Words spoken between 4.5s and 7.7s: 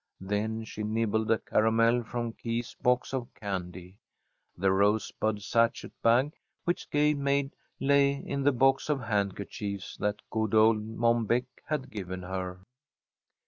The rosebud sachet bag which Gay made